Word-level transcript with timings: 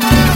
que 0.00 0.06
él 0.06 0.27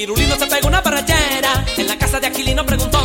Pirulino 0.00 0.34
se 0.38 0.46
pegó 0.46 0.68
una 0.68 0.80
barrachera 0.80 1.62
en 1.76 1.86
la 1.86 1.98
casa 1.98 2.18
de 2.18 2.28
Aquilino 2.28 2.64
preguntó. 2.64 3.02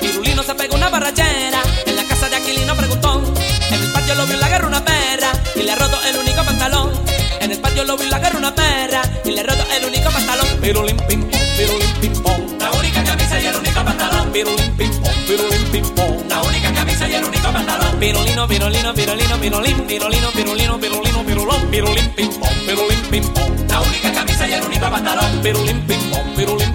Pirulino 0.00 0.42
se 0.42 0.54
pegó 0.54 0.74
una 0.74 0.88
barrachera 0.88 1.60
en 1.84 1.94
la 1.94 2.02
casa 2.04 2.30
de 2.30 2.36
Aquilino 2.36 2.74
preguntó. 2.74 3.22
En 3.70 3.82
el 3.82 3.92
patio 3.92 4.14
lo 4.14 4.26
vio 4.26 4.38
le 4.38 4.44
agarró 4.46 4.68
una 4.68 4.82
perra 4.82 5.32
y 5.54 5.62
le 5.64 5.74
roto 5.74 5.98
el 6.02 6.16
único 6.16 6.42
pantalón. 6.42 6.92
En 7.42 7.52
el 7.52 7.58
patio 7.58 7.84
lo 7.84 7.94
vio 7.98 8.08
le 8.08 8.14
agarró 8.14 8.38
una 8.38 8.54
perra 8.54 9.02
y 9.22 9.32
le 9.32 9.42
roto 9.42 9.62
el 9.70 9.84
único 9.84 10.10
pantalón. 10.10 10.46
Pirulín 10.62 10.96
pim 11.06 11.28
pom, 11.28 11.40
pirulín 11.58 11.94
pim 12.00 12.22
pom. 12.22 12.58
La 12.58 12.70
única 12.70 13.04
camisa 13.04 13.38
y 13.38 13.46
el 13.46 13.56
único 13.56 13.84
pantalón. 13.84 14.32
Pirulín 14.32 14.76
pim 14.78 14.90
pom, 14.98 15.14
pirulín 15.26 15.64
pim 15.70 15.94
pom. 15.94 16.26
La 16.26 16.40
única 16.40 16.72
camisa 16.72 16.89
y 17.10 17.14
el 17.14 17.24
único 17.24 17.52
pantalón. 17.52 17.98
Pirulino, 17.98 18.46
pirulino, 18.46 18.94
pirulino, 18.94 19.38
pirulín, 19.38 19.76
pirulino, 19.86 20.30
pirulino, 20.30 20.78
pirulino, 20.78 21.24
pirulón. 21.24 21.70
Pirulín 21.70 22.10
pim 22.14 22.30
pom, 22.38 22.54
pirulín 22.66 23.00
pim 23.10 23.24
pom. 23.34 23.50
La 23.68 23.80
única 23.80 24.12
camisa 24.12 24.48
y 24.48 24.52
el 24.52 24.62
único 24.62 24.90
pantalón. 24.90 25.42
Pirulín 25.42 25.80
pim 25.86 26.10
pom, 26.10 26.34
pirulín 26.36 26.69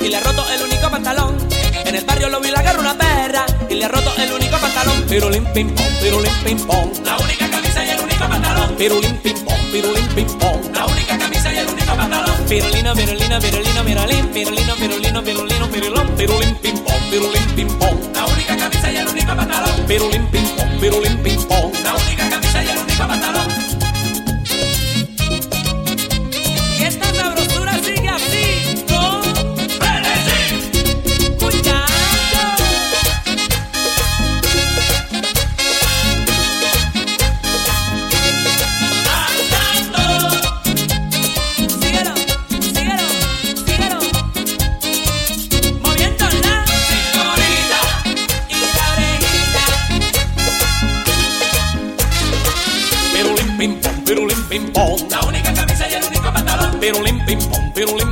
y 0.00 0.08
le 0.08 0.16
ha 0.16 0.20
roto 0.20 0.44
el 0.50 0.62
único 0.62 0.90
pantalón. 0.90 1.36
En 1.84 1.94
el 1.94 2.04
barrio 2.04 2.28
lo 2.28 2.40
vi 2.40 2.48
agarró 2.48 2.80
una 2.80 2.96
perra 2.96 3.44
y 3.68 3.74
le 3.74 3.84
ha 3.84 3.88
roto 3.88 4.12
el 4.16 4.32
único 4.32 4.56
pantalón. 4.58 5.02
Pirulín 5.08 5.44
pim 5.52 5.74
pom, 5.74 5.86
pirulín 6.00 6.32
pim 6.44 6.58
pom. 6.66 6.90
La 7.04 7.16
única 7.18 7.50
camisa 7.50 7.84
y 7.84 7.90
el 7.90 8.00
único 8.00 8.28
pantalón. 8.28 8.76
Pirulín 8.76 9.16
pim 9.18 9.38
pom, 9.44 9.58
pirulín 9.72 10.06
pim 10.08 10.26
pom. 10.38 10.60
La 10.74 10.86
única 10.86 11.18
camisa 11.18 11.52
y 11.52 11.58
el 11.58 11.68
único 11.68 11.94
pantalón. 11.94 12.36
Pirulino, 12.48 12.94
pirulino, 12.94 13.40
pirulino, 13.40 13.84
pirulín, 13.84 14.26
pirulino, 14.28 14.74
pirulino, 14.76 15.22
pirulino, 15.22 15.70
pirulón. 15.70 16.08
Pirulín 16.16 16.54
pim 16.56 16.78
pom, 16.78 17.10
pirulín 17.10 17.46
pim 17.56 17.68
pom. 17.78 17.96
La 18.14 18.26
única 18.26 18.56
camisa 18.56 18.92
y 18.92 18.96
el 18.96 19.08
único 19.08 19.36
pantalón. 19.36 19.86
Pirulín 19.86 20.26
pim 20.26 20.46
pom, 20.56 20.80
pirulín 20.80 21.16
pim 21.18 21.42
pom. 21.44 21.72
La 21.84 21.94
única 21.94 22.28
camisa 22.28 22.64
y 22.64 22.68
el 22.68 22.78
único 22.78 23.06
pantalón. 23.06 23.59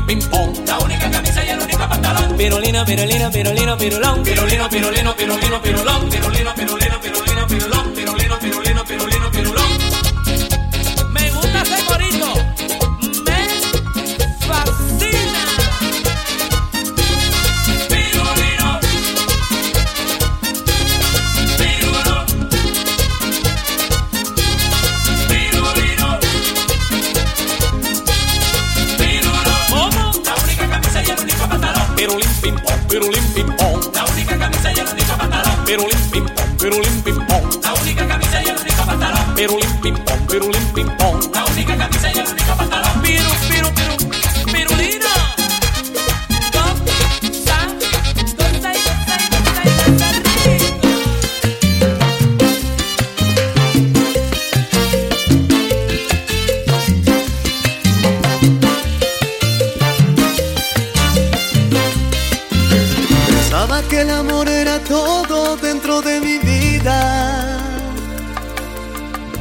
Pim 0.08 0.18
pom. 0.30 0.52
La 0.66 0.78
única 0.78 1.10
camisa 1.10 1.44
y 1.44 1.50
el 1.50 1.60
único 1.60 1.86
pantalón. 1.86 2.36
Pirulino, 2.36 2.84
pirulino, 2.84 3.30
pirulino, 3.30 3.76
pirulón. 3.76 4.22
Pirulino, 4.22 4.68
pirulino, 4.68 5.14
pirulino, 5.14 5.60
pirulón. 5.60 6.08
Pirulino, 6.08 6.54
pirulino, 6.54 7.00
pirulino, 7.00 7.46
pirulón. 7.46 7.87
de 65.88 66.20
mi 66.20 66.38
vida. 66.38 67.58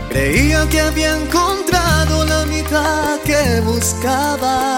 Creía 0.10 0.66
que 0.70 0.80
había 0.80 1.18
encontrado 1.18 2.24
la 2.26 2.46
mitad 2.46 3.20
que 3.26 3.60
buscaba. 3.60 4.78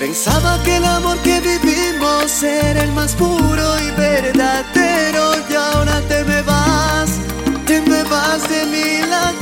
Pensaba 0.00 0.60
que 0.64 0.76
el 0.76 0.84
amor 0.84 1.18
que 1.18 1.40
vivimos 1.40 2.42
era 2.42 2.82
el 2.82 2.92
más 2.92 3.12
puro 3.14 3.66
y 3.80 3.90
verdadero 3.92 5.24
y 5.48 5.54
ahora 5.54 6.00
te 6.08 6.24
me 6.24 6.42
vas, 6.42 7.10
te 7.64 7.80
me 7.80 8.02
vas 8.02 8.42
de 8.48 8.66
mi 8.66 9.06
lado. 9.08 9.37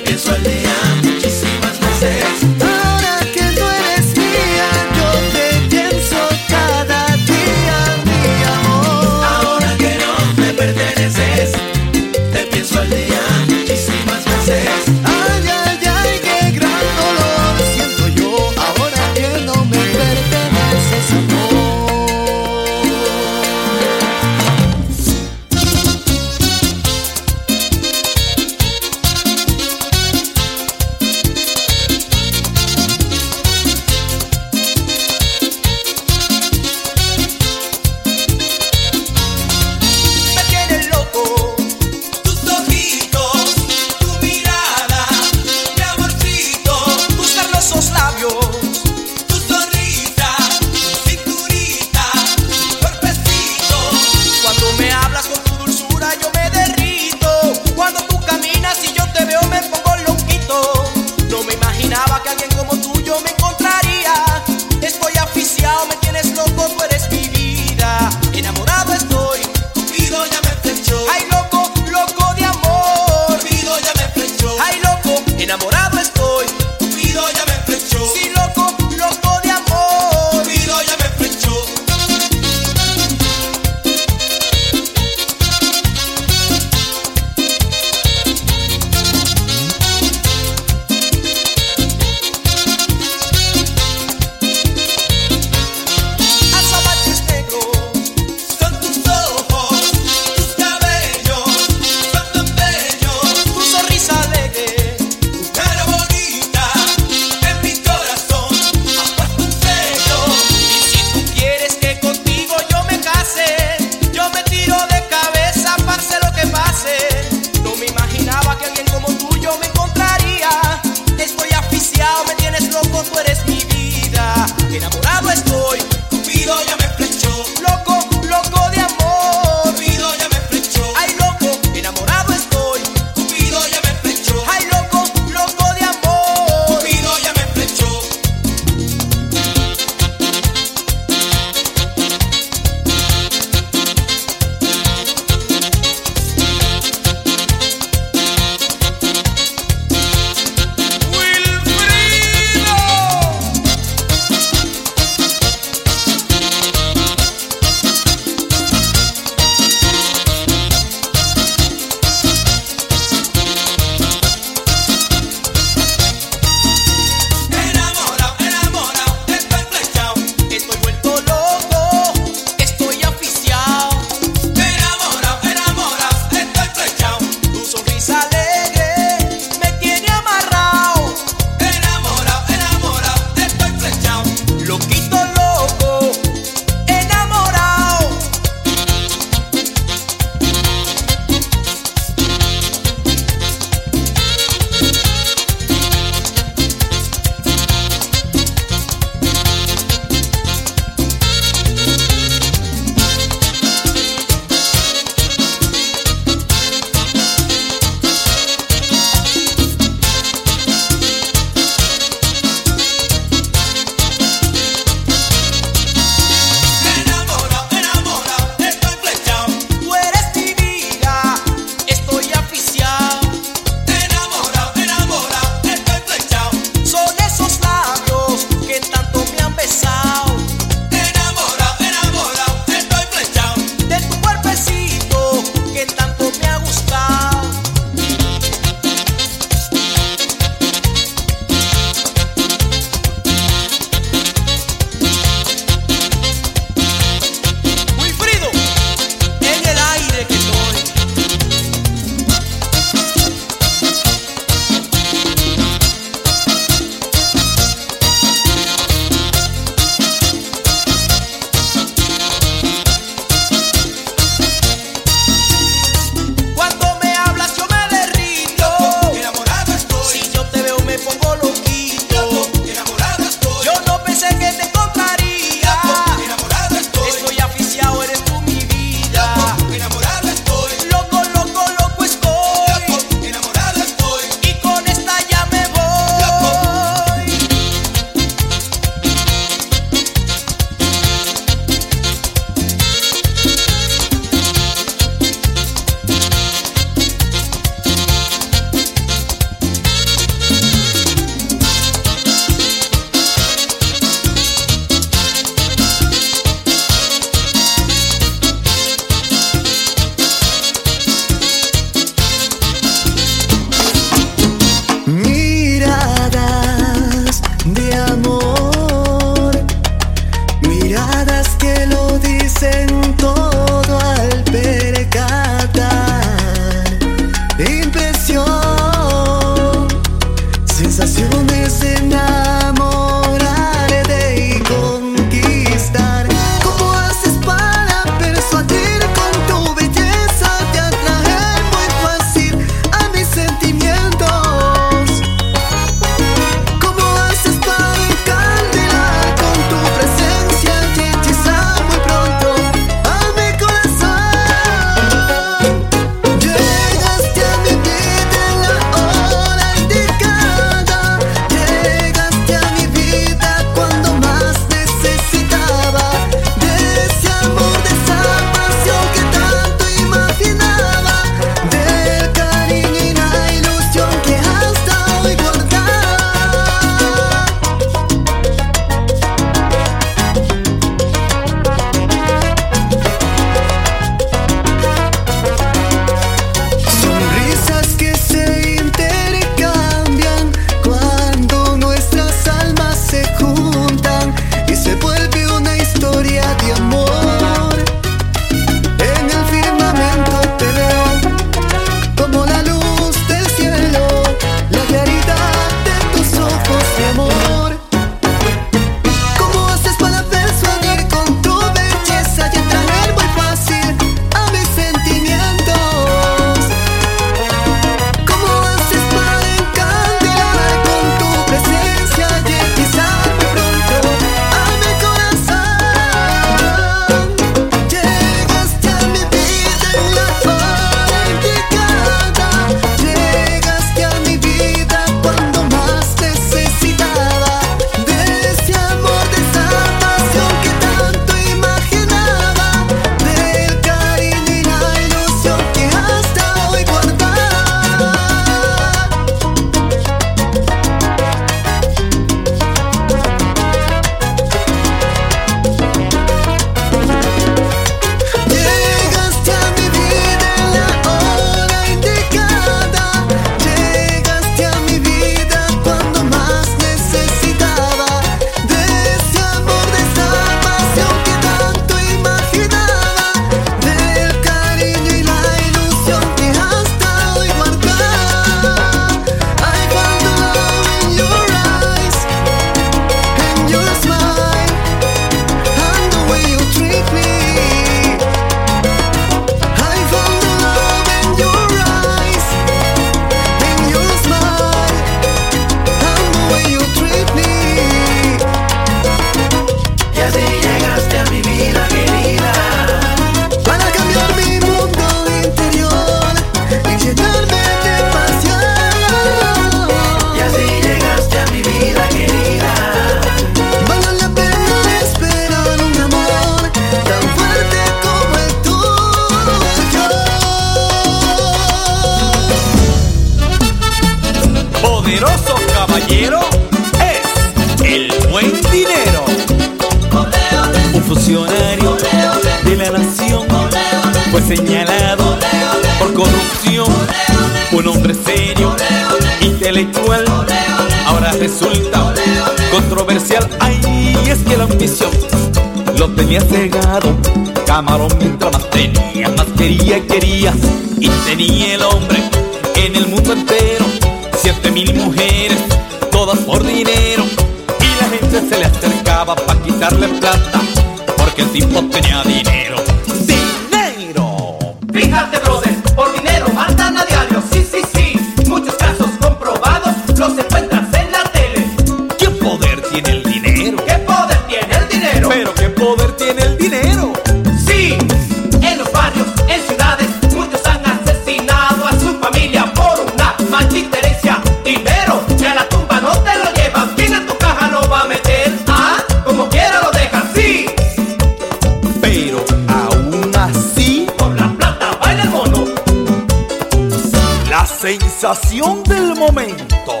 del 598.26 599.14
momento, 599.14 600.00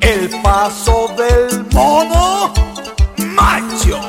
el 0.00 0.30
paso 0.42 1.12
del 1.16 1.66
mono 1.72 2.54
macho. 3.18 4.00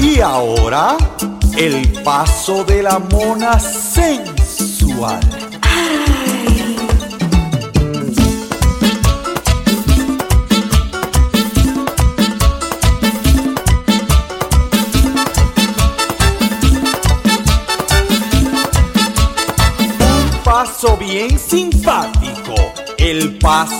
Y 0.00 0.20
ahora, 0.20 0.96
el 1.56 2.00
paso 2.04 2.62
de 2.62 2.84
la 2.84 3.00
mona 3.00 3.58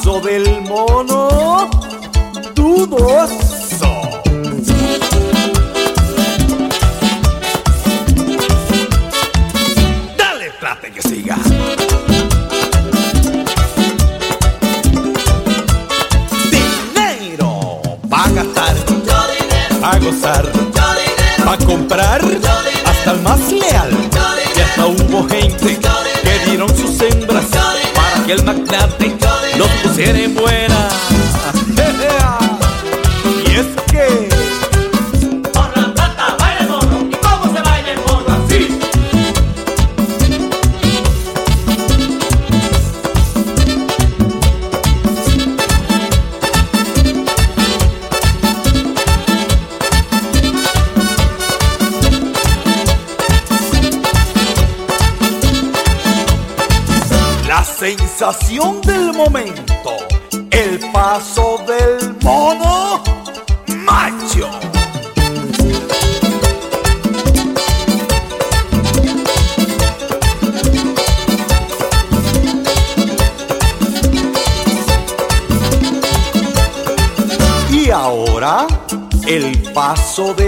paso 0.04 0.20
del 0.20 0.63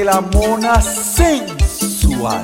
la 0.07 0.21
mona 0.21 0.81
sensual. 0.81 2.43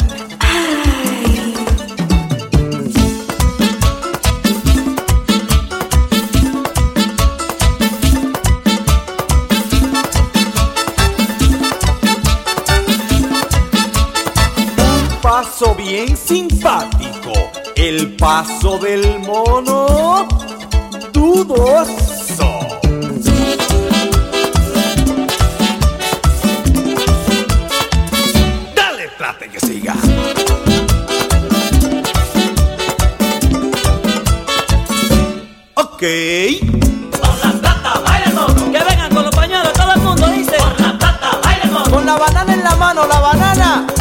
Un 14.77 15.21
paso 15.23 15.77
bien 15.77 16.17
simpático, 16.17 17.33
el 17.77 18.17
paso 18.17 18.79
del 18.79 19.21
mono. 19.21 19.72
mano 42.95 43.07
la 43.07 43.21
banana. 43.21 43.92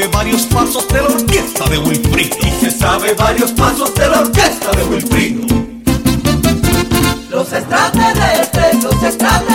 Sabe 0.00 0.08
varios 0.08 0.46
pasos 0.46 0.88
de 0.88 1.02
la 1.02 1.08
orquesta 1.08 1.68
de 1.68 1.78
Wilfrido. 1.78 2.36
Y 2.40 2.50
se 2.60 2.70
sabe 2.70 3.12
varios 3.14 3.52
pasos 3.52 3.94
de 3.94 4.08
la 4.08 4.20
orquesta 4.20 4.70
de 4.70 4.84
Wilfrido. 4.84 5.46
Los 7.28 7.52
extraterrestres, 7.52 8.82
los 8.82 9.02
extraterrestres, 9.02 9.49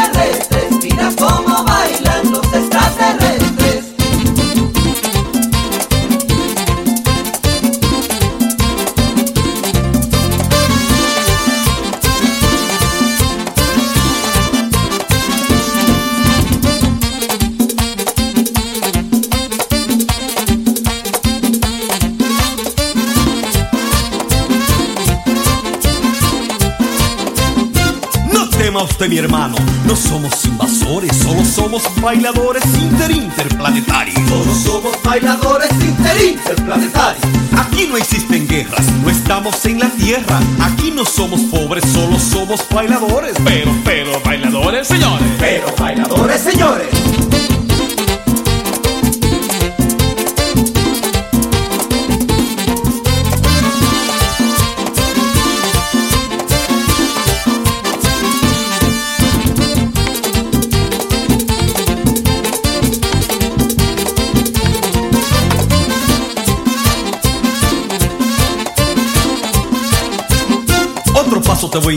usted, 29.06 29.10
mi 29.10 29.18
hermano, 29.18 29.56
no 29.86 29.95
somos 29.95 30.45
invasores, 30.45 31.16
solo 31.18 31.43
somos 31.45 31.84
bailadores 32.01 32.64
interinterplanetarios. 32.82 34.16
Todos 34.28 34.58
somos 34.60 35.03
bailadores 35.03 35.70
interinterplanetarios. 35.72 37.24
Aquí 37.58 37.88
no 37.88 37.97
existen 37.97 38.47
guerras, 38.47 38.86
no 39.03 39.10
estamos 39.10 39.66
en 39.66 39.80
la 39.80 39.89
tierra. 39.89 40.39
Aquí 40.62 40.91
no 40.91 41.06
somos 41.06 41.41
pobres, 41.41 41.84
solo 41.91 42.20
somos 42.20 42.66
bailadores. 42.70 43.34
Pero, 43.43 43.72
pero, 43.84 44.05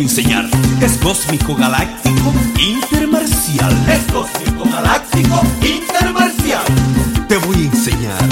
enseñar. 0.03 0.49
Es 0.80 0.96
cósmico, 0.99 1.55
galáctico, 1.55 2.32
intermarcial. 2.59 3.72
Es 3.88 4.12
cósmico 4.12 4.64
galáctico 4.64 5.40
intermarcial. 5.62 6.64
Te 7.28 7.36
voy 7.38 7.57
a 7.57 7.70
enseñar, 7.70 8.28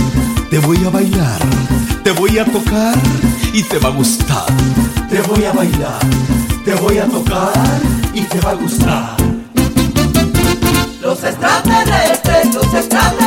te 0.51 0.59
voy 0.59 0.79
a 0.85 0.91
bailar, 0.91 1.41
te 2.03 2.13
voy 2.13 2.39
a 2.39 2.45
tocar 2.45 2.95
y 3.53 3.63
te 3.63 3.79
va 3.79 3.89
a 3.89 3.93
gustar. 3.93 4.47
Te 5.11 5.21
voy 5.23 5.45
a 5.45 5.53
bailar, 5.53 6.01
te 6.65 6.75
voy 6.75 6.99
a 6.99 7.07
tocar 7.07 7.53
y 8.15 8.23
te 8.23 8.41
va 8.41 8.51
a 8.51 8.55
gustar. 8.55 9.17
Los 11.01 11.23
extraterrestres, 11.23 12.55
los 12.55 12.75
extraterrestres, 12.75 13.26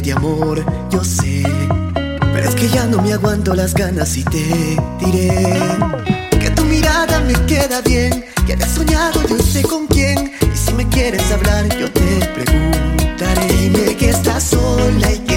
de 0.00 0.12
amor, 0.12 0.64
yo 0.90 1.04
sé. 1.04 1.42
Pero 1.94 2.48
es 2.48 2.54
que 2.54 2.68
ya 2.68 2.86
no 2.86 3.02
me 3.02 3.12
aguanto 3.12 3.54
las 3.54 3.74
ganas 3.74 4.16
y 4.16 4.24
te 4.24 4.76
diré 5.04 5.58
que 6.40 6.50
tu 6.50 6.64
mirada 6.64 7.20
me 7.20 7.34
queda 7.46 7.82
bien, 7.82 8.24
que 8.46 8.56
te 8.56 8.64
he 8.64 8.68
soñado 8.68 9.20
yo 9.28 9.38
sé 9.38 9.62
con 9.62 9.86
quién. 9.86 10.32
Y 10.40 10.56
si 10.56 10.72
me 10.72 10.88
quieres 10.88 11.30
hablar, 11.30 11.68
yo 11.78 11.90
te 11.92 12.26
preguntaré. 12.34 13.46
Dime 13.48 13.96
que 13.96 14.10
estás 14.10 14.44
sola 14.44 15.12
y 15.12 15.18
que 15.18 15.31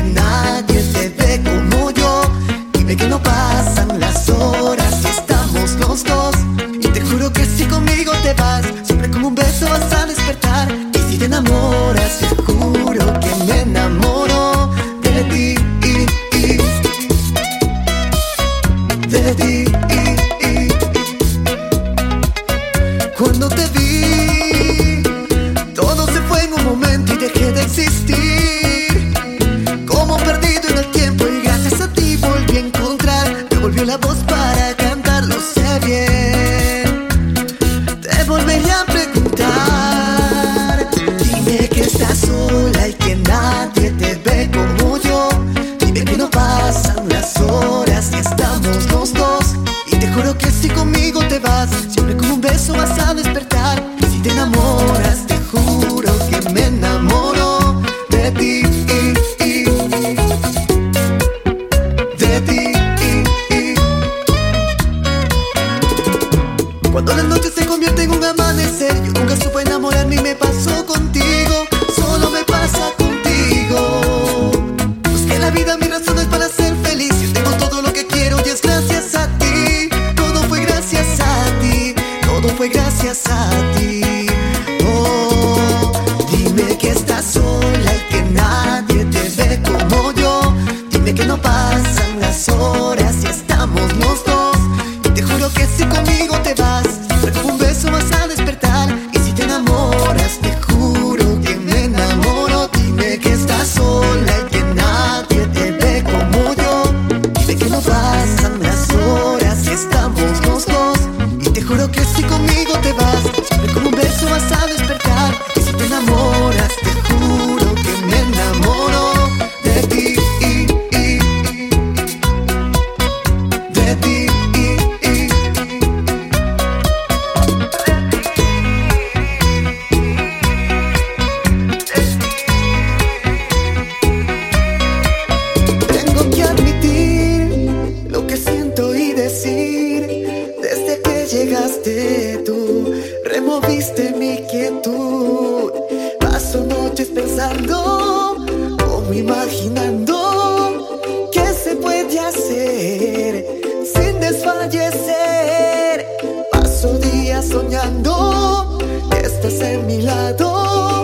soñando 157.76 158.78
que 159.12 159.20
estés 159.20 159.62
en 159.62 159.86
mi 159.86 160.02
lado. 160.02 160.95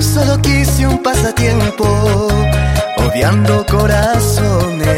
Solo 0.00 0.38
quise 0.42 0.86
un 0.86 1.02
pasatiempo, 1.02 1.86
odiando 2.96 3.64
corazones. 3.66 4.88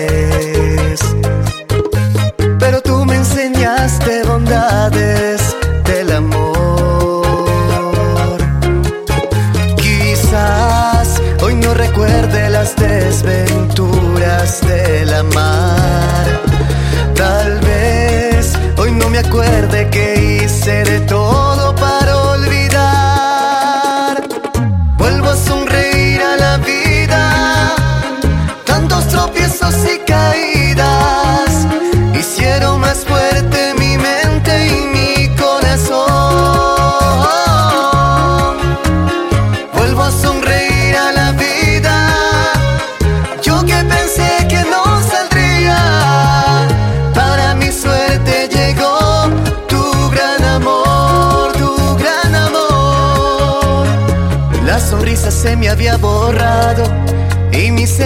Pero 2.59 2.81
tú 2.83 3.05
me 3.05 3.17
enseñaste 3.17 4.25
bondades 4.25 5.41
del 5.85 6.13
amor. 6.13 7.27
Quizás 9.77 11.21
hoy 11.43 11.55
no 11.55 11.75
recuerde 11.75 12.51
las 12.51 12.75
desventuras 12.77 14.61
del 14.63 15.15
amor. 15.15 15.50
recuerdo. 19.31 19.70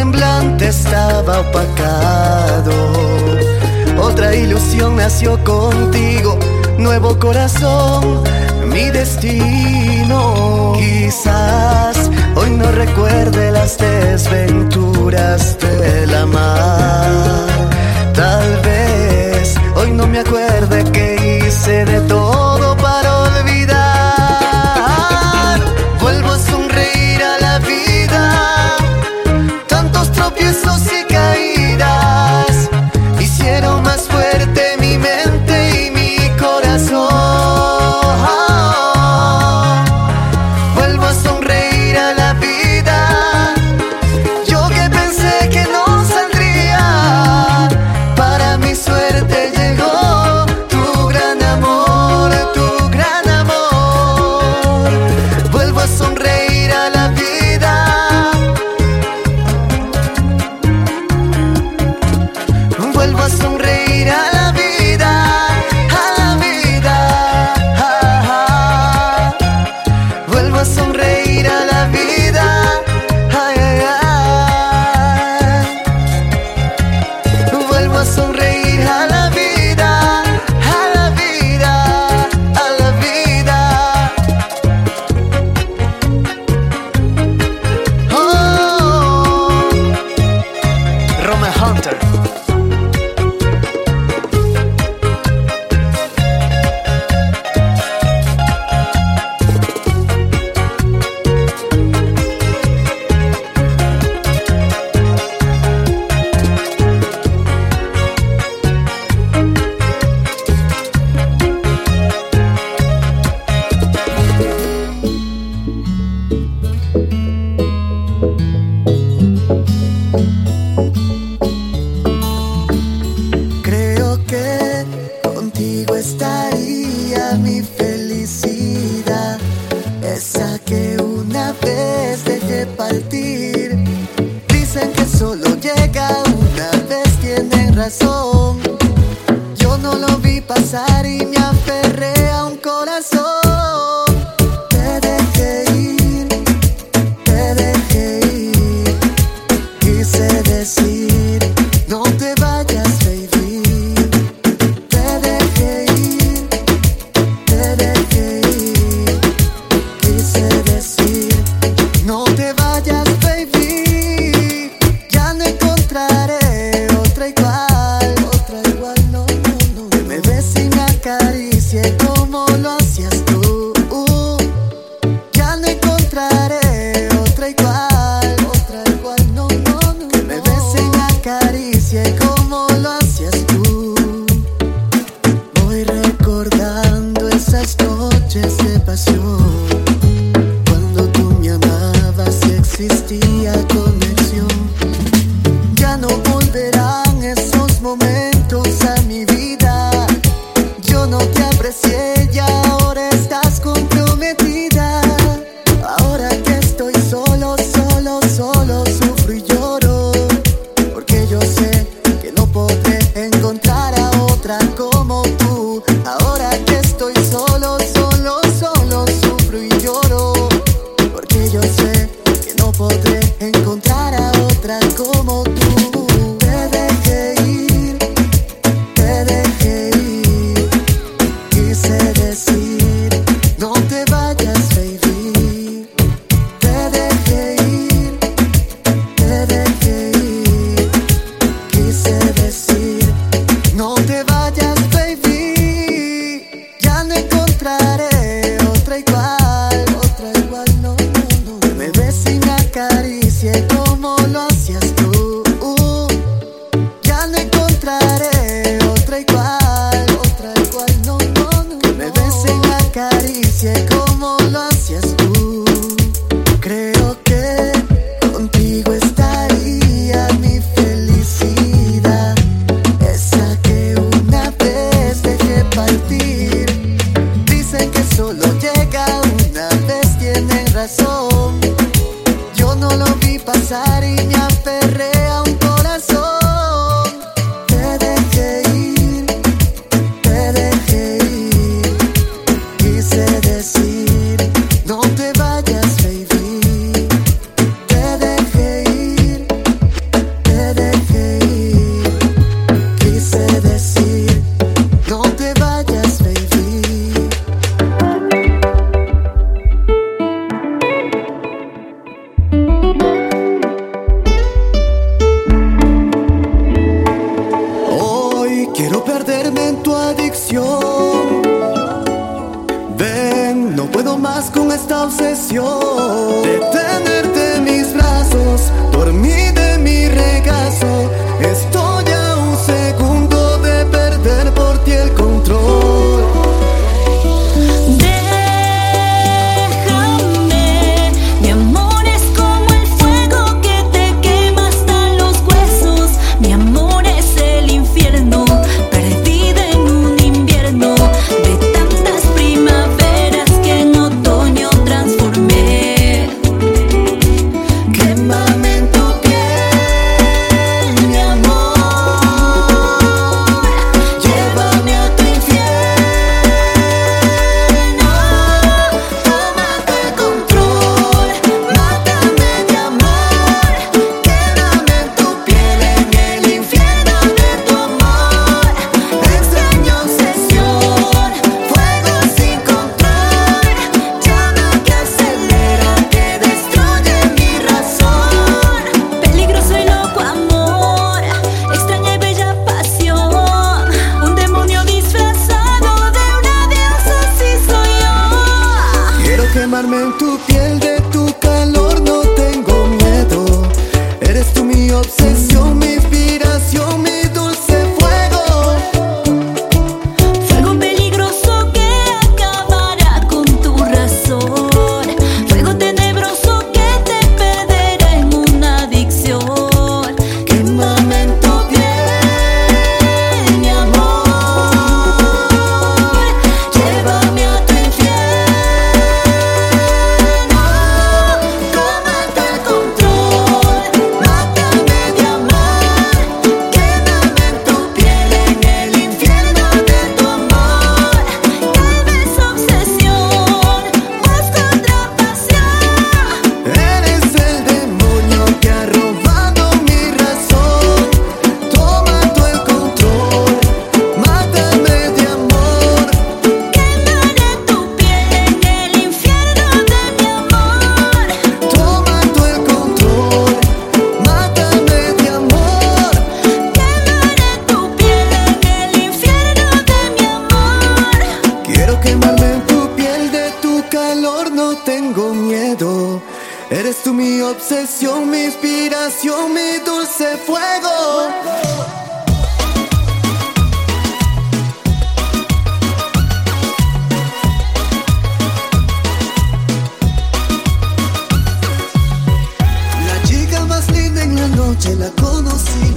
semblante 0.04 0.68
estaba 0.68 1.40
opacado. 1.40 2.74
Otra 3.98 4.34
ilusión 4.34 4.96
nació 4.96 5.42
contigo, 5.44 6.38
nuevo 6.76 7.18
corazón, 7.18 8.22
mi 8.68 8.90
destino. 8.90 10.74
Quizás 10.76 12.10
hoy 12.36 12.50
no 12.50 12.70
recuerde 12.72 13.50
las 13.50 13.78
desventuras 13.78 15.56
de 15.58 16.06
la 16.06 16.26
mar. 16.26 17.46
Tal 18.14 18.60
vez 18.62 19.54
hoy 19.74 19.90
no 19.92 20.06
me 20.06 20.18
acuerde 20.18 20.84
que 20.92 21.06
hice 21.46 21.86
de 21.86 22.00
todo 22.02 22.13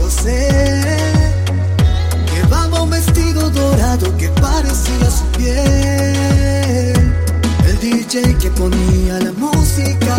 lo 0.08 0.12
sé. 0.12 0.48
Llevaba 2.34 2.82
un 2.82 2.90
vestido 2.90 3.50
dorado 3.50 4.16
que 4.18 4.30
parecía 4.30 5.10
su 5.12 5.26
piel. 5.38 6.94
El 7.68 7.78
DJ 7.80 8.36
que 8.36 8.50
ponía 8.52 9.20
la 9.20 9.34
música. 9.34 10.16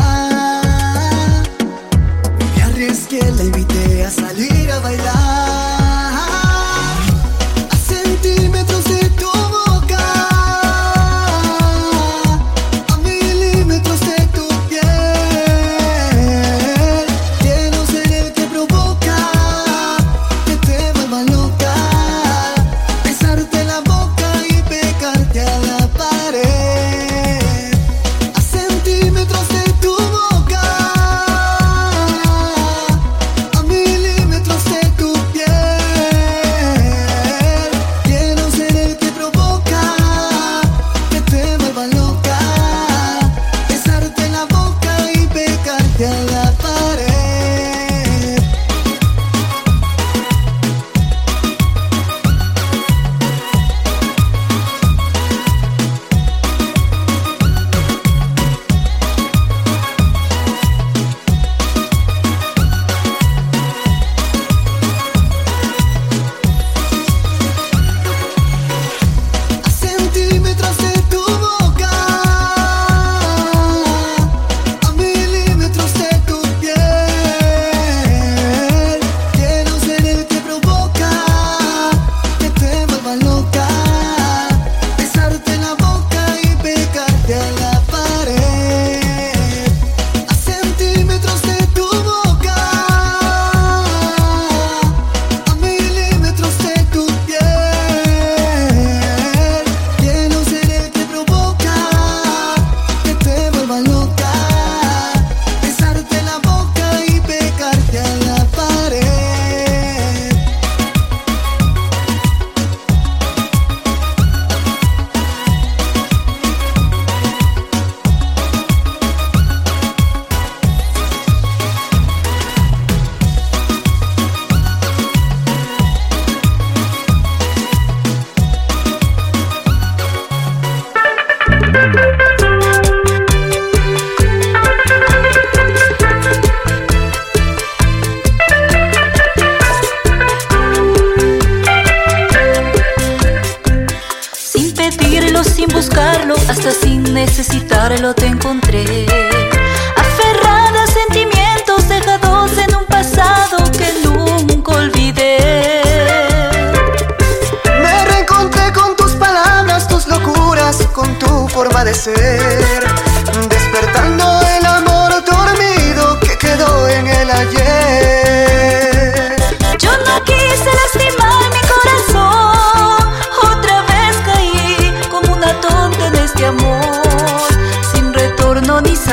Me 2.39 2.63
arriesgué, 2.63 3.23
la 3.33 3.45
invité 3.45 4.05
a 4.05 4.11
salir 4.11 4.71
a 4.71 4.79
bailar. 4.81 5.18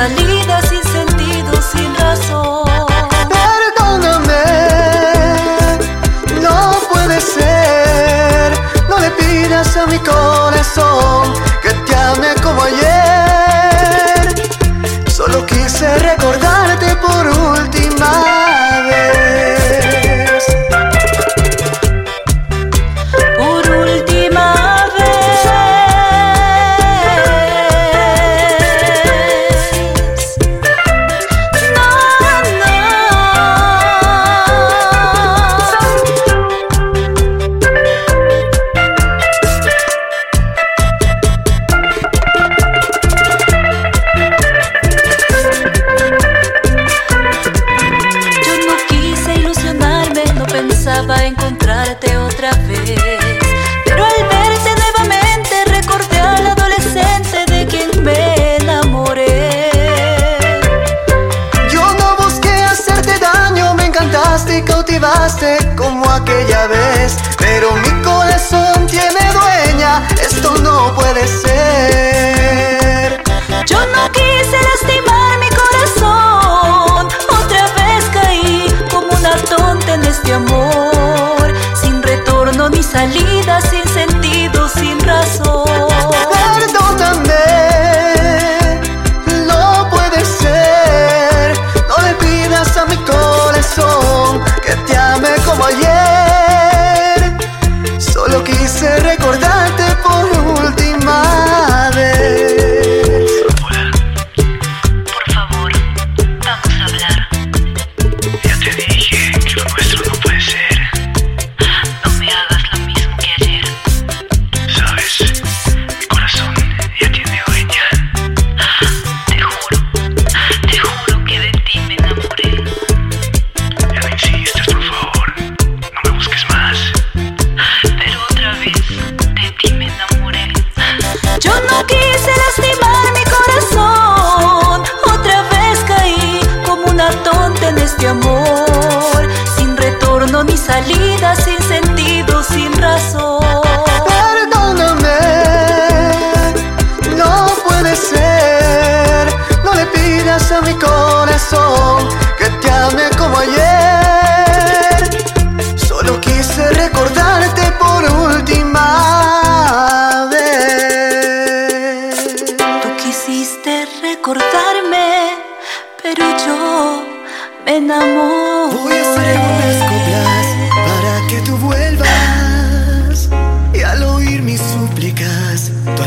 你 0.08 0.35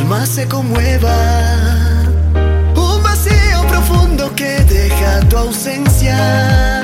más 0.09 0.27
se 0.29 0.47
conmueva. 0.47 1.15
Un 2.75 3.03
vacío 3.03 3.61
profundo 3.69 4.33
que 4.35 4.59
deja 4.63 5.19
tu 5.29 5.37
ausencia. 5.37 6.83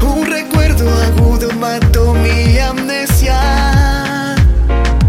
Un 0.00 0.24
recuerdo 0.26 0.88
agudo 1.08 1.52
mató 1.58 2.14
mi 2.14 2.58
amnesia. 2.58 3.40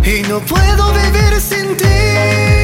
Y 0.04 0.28
no 0.28 0.40
puedo 0.40 0.92
vivir 0.94 1.40
sin 1.40 1.78
ti. 1.78 2.63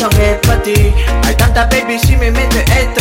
no 0.00 0.08
me 0.10 0.30
es 0.32 0.38
para 0.38 0.62
ti. 0.62 0.94
Hay 1.24 1.34
tanta 1.34 1.66
baby 1.66 1.98
si 1.98 2.16
me 2.16 2.30
meto 2.30 2.58
esto 2.58 2.97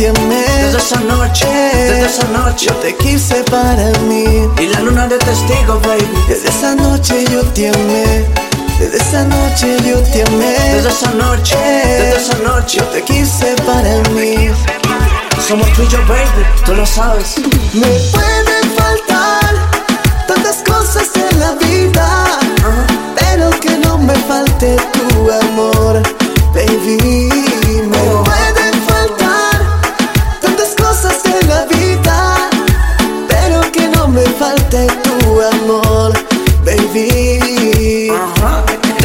amé. 0.00 0.44
desde 0.64 0.78
esa 0.78 1.00
noche, 1.00 1.46
desde 1.46 2.06
esa 2.06 2.28
noche. 2.28 2.66
Yo 2.66 2.74
te 2.76 2.96
quise 2.96 3.42
para 3.44 3.90
mí. 4.08 4.24
Y 4.58 4.66
la 4.68 4.80
luna 4.80 5.06
de 5.06 5.18
testigo, 5.18 5.80
baby. 5.80 6.08
Desde 6.28 6.48
esa 6.48 6.74
noche 6.74 7.24
yo 7.30 7.42
te 7.54 7.68
amé. 7.68 8.26
Desde 8.78 8.96
esa 8.96 9.24
noche 9.24 9.76
yo 9.86 9.98
te 10.12 10.22
amé. 10.22 10.56
Desde 10.74 10.88
esa 10.88 11.10
noche, 11.12 11.56
desde 11.56 12.16
esa 12.16 12.38
noche. 12.38 12.78
Yo 12.78 12.84
te 12.86 13.02
quise 13.02 13.54
para 13.66 13.96
mí. 14.10 14.50
Somos 15.46 15.70
tú 15.74 15.82
y 15.82 15.88
yo, 15.88 15.98
baby, 16.06 16.44
tú 16.64 16.74
lo 16.74 16.86
sabes. 16.86 17.36
Me 17.72 17.86
pueden 18.12 18.64
faltar 18.76 19.54
tantas 20.26 20.62
cosas 20.64 21.08
en 21.16 21.40
la 21.40 21.52
vida, 21.52 22.26
pero 23.16 23.50
que 23.60 23.76
no 23.78 23.98
me 23.98 24.14
falte 24.14 24.76
tu 24.92 25.30
amor, 25.30 26.02
baby. 26.54 27.51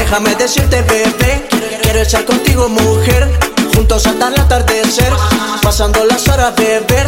Déjame 0.09 0.35
decirte, 0.35 0.81
bebé, 0.83 1.47
quiero 1.81 1.99
estar 1.99 2.23
contigo, 2.23 2.69
mujer. 2.69 3.29
Juntos 3.75 4.05
hasta 4.07 4.29
el 4.29 4.39
atardecer, 4.39 5.11
pasando 5.61 6.05
las 6.05 6.25
horas, 6.29 6.55
beber, 6.55 7.05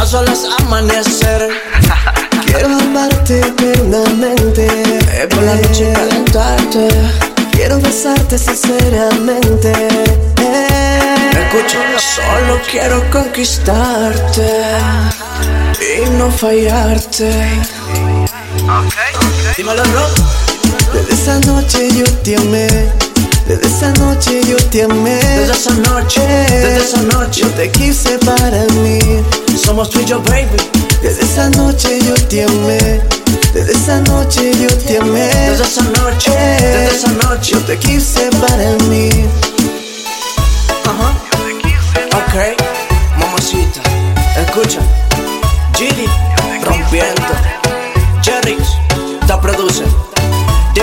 a 0.00 0.04
solas 0.04 0.40
amanecer. 0.58 1.48
Quiero 2.44 2.66
amarte 2.80 3.38
eternamente, 3.38 4.66
Eh, 4.66 5.28
por 5.30 5.42
la 5.44 5.54
noche 5.54 5.92
calentarte. 5.92 6.88
quiero 7.52 7.78
besarte 7.80 8.36
sinceramente. 8.36 9.72
Escucha, 11.30 11.78
solo 12.16 12.60
quiero 12.68 13.08
conquistarte 13.10 14.50
y 15.80 16.10
no 16.18 16.28
fallarte. 16.32 17.30
Dímelo, 19.56 19.84
Rock. 19.84 20.49
Desde 20.92 21.14
esa 21.14 21.38
noche 21.40 21.88
yo 21.96 22.04
te 22.22 22.36
amé. 22.36 22.66
Desde 23.46 23.66
esa 23.66 23.90
noche 23.94 24.40
yo 24.48 24.56
te 24.70 24.84
amé. 24.84 25.16
Desde 25.16 25.52
esa 25.52 25.74
noche, 25.74 26.20
desde 26.20 26.76
esa 26.78 27.02
noche. 27.02 27.40
Yo 27.42 27.48
te 27.48 27.70
quise 27.70 28.18
para 28.18 28.64
mí. 28.82 28.98
Somos 29.56 29.90
tú 29.90 30.00
y 30.00 30.04
yo, 30.04 30.20
baby. 30.22 30.56
Desde 31.02 31.22
esa 31.24 31.48
noche 31.50 31.98
yo 32.06 32.14
te 32.28 32.44
amé. 32.44 33.00
Desde 33.52 33.72
esa 33.72 34.00
noche 34.02 34.52
yo 34.60 34.68
te 34.86 34.98
amé. 34.98 35.26
Desde 35.26 35.64
esa 35.64 35.82
noche, 35.82 36.30
desde 36.30 36.96
esa 36.96 37.08
noche. 37.08 37.52
Yo 37.52 37.58
te 37.60 37.76
quise 37.78 38.30
para 38.40 38.70
mí. 38.88 39.08
Ajá. 40.84 41.14
Ok, 42.12 42.34
mamacita, 43.18 43.80
escucha. 44.40 44.80
Giri, 45.74 46.06
rompiendo. 46.64 47.22
Jerryx, 48.22 48.68
te 49.26 49.36
produce. 49.38 50.09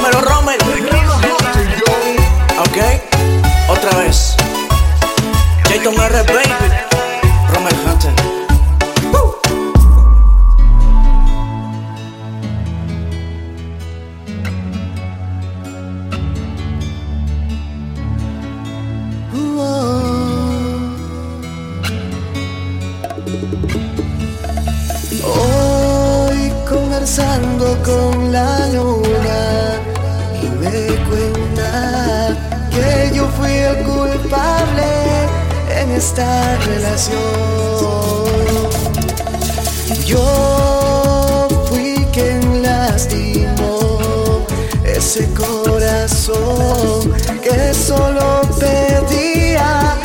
Dímelo, 0.08 0.22
Rommel. 0.22 0.58
Ok, 2.60 2.78
otra 3.68 3.98
vez. 4.00 4.38
Jayton 5.68 5.96
R, 6.00 6.24
baby. 6.24 6.97
esta 35.98 36.57
relación. 36.60 37.18
Yo 40.06 41.48
fui 41.68 42.06
quien 42.14 42.61
lastimó 42.61 44.45
ese 44.86 45.28
corazón 45.34 47.14
que 47.41 47.74
solo 47.74 48.41
pedía 48.60 49.95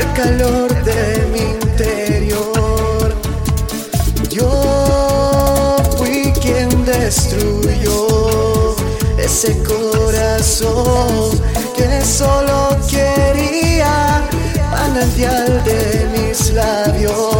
el 0.00 0.12
calor 0.12 0.68
de 0.84 1.26
mi 1.32 1.40
interior. 1.56 3.14
Yo 4.28 5.76
fui 5.96 6.30
quien 6.42 6.68
destruyó 6.84 8.76
ese 9.16 9.56
corazón 9.62 11.40
que 11.74 12.04
solo 12.04 12.76
manantial 14.98 15.62
de 15.64 16.08
mis 16.12 16.52
labios. 16.52 17.37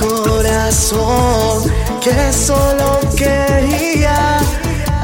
corazón 0.00 1.70
que 2.00 2.32
solo 2.32 3.00
quería 3.16 4.38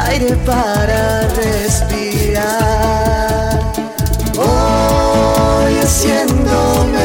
aire 0.08 0.34
para 0.46 1.28
respirar. 1.28 2.46
Hoy 4.38 5.78
haciéndome 5.78 6.95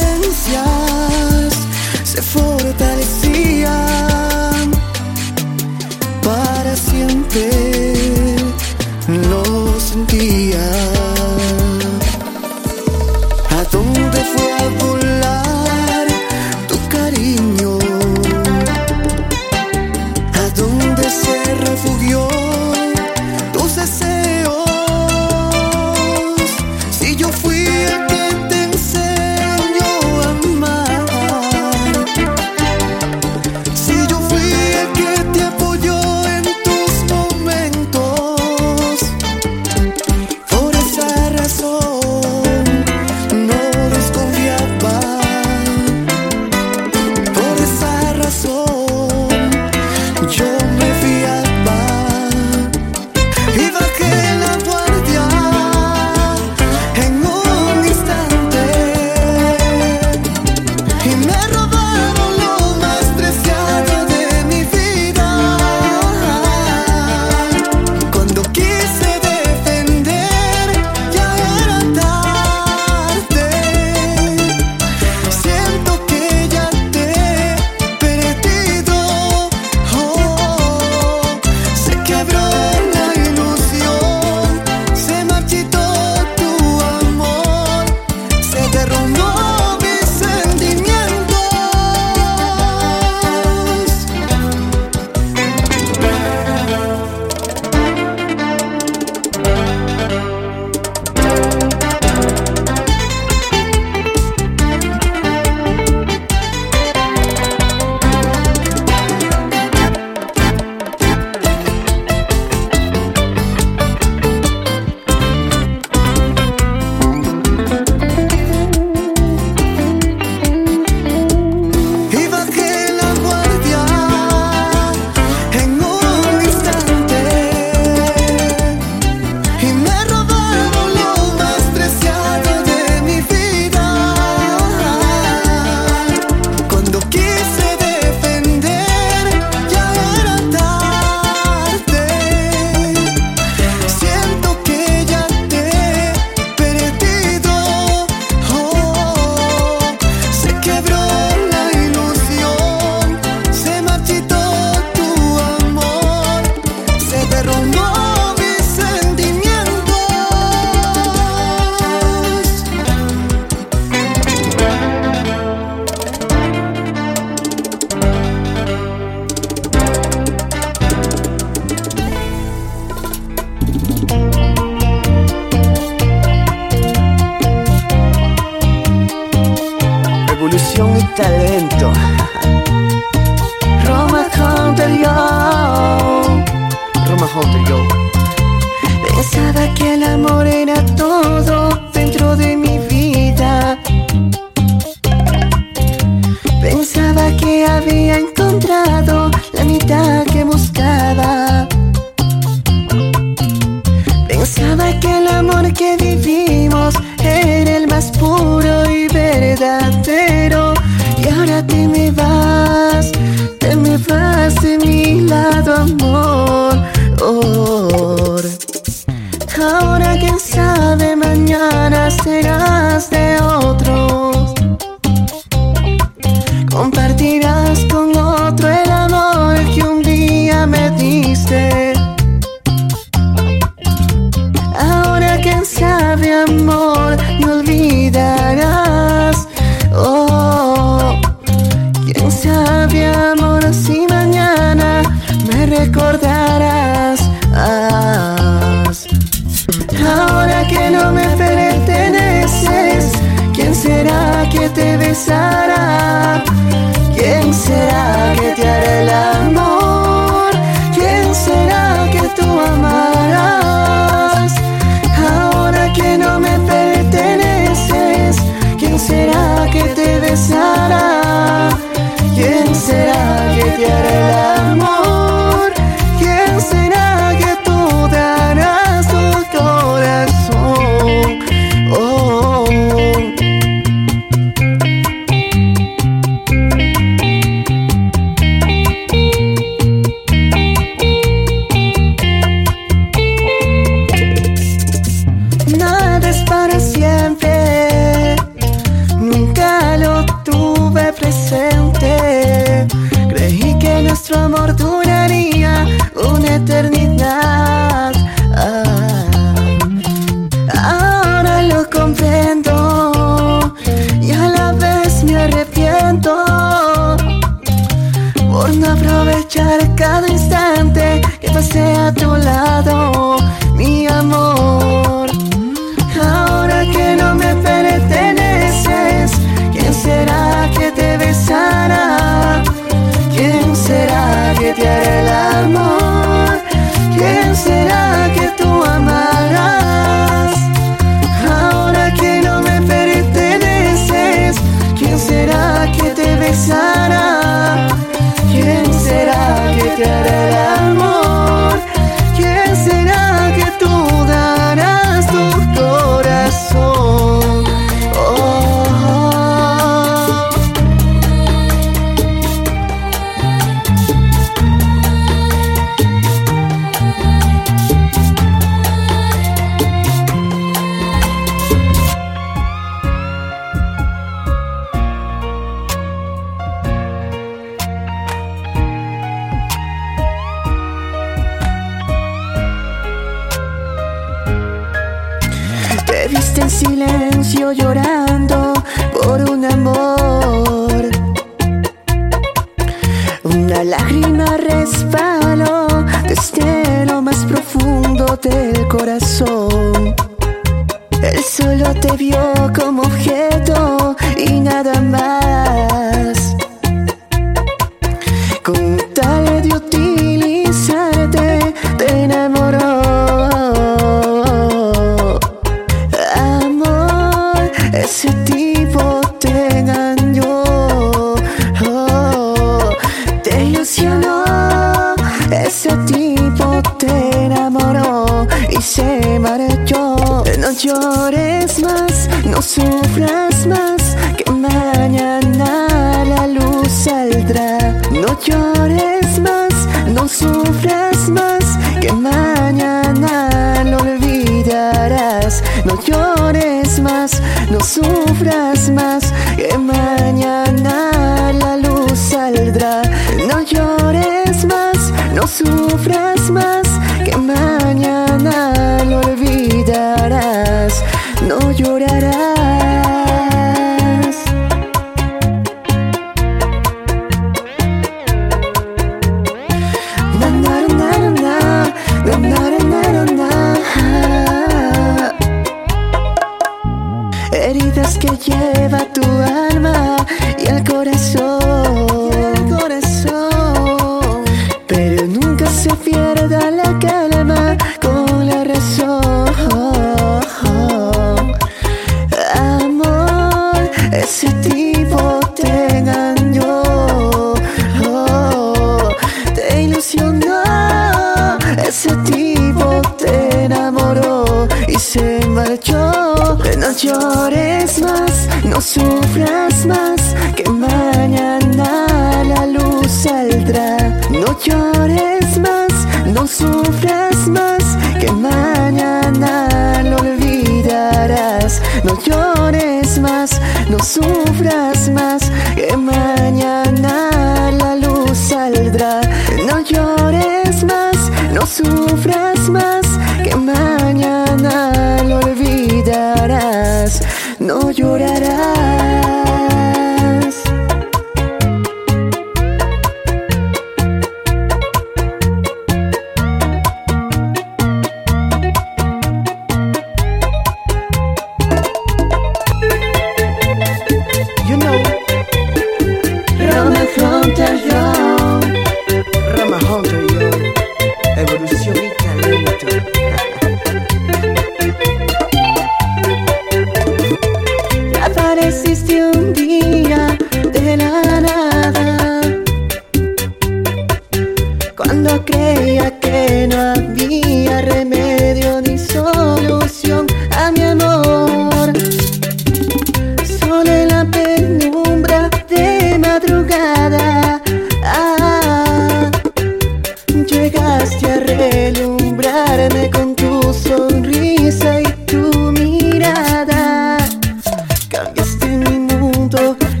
momento 599.51 600.00